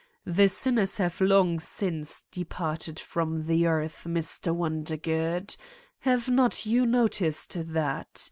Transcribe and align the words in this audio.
The 0.25 0.49
sinners 0.49 0.97
have 0.97 1.21
long 1.21 1.59
since 1.59 2.23
departed 2.31 2.99
from 2.99 3.45
the 3.45 3.67
earth, 3.67 4.05
Mr. 4.09 4.51
Wondergood. 4.51 5.55
Have 5.99 6.27
not 6.27 6.65
you 6.65 6.87
noticed 6.87 7.55
that? 7.75 8.19